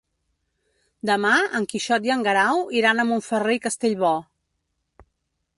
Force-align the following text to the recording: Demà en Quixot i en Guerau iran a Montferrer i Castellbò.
Demà 1.09 1.33
en 1.59 1.67
Quixot 1.75 2.09
i 2.09 2.13
en 2.15 2.25
Guerau 2.29 2.65
iran 2.81 3.05
a 3.05 3.07
Montferrer 3.13 3.57
i 3.61 3.65
Castellbò. 3.67 4.15